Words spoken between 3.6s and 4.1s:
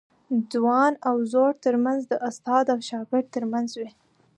وي.